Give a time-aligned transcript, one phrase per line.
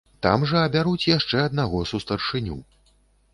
[0.25, 2.59] Там жа абяруць яшчэ аднаго сустаршыню.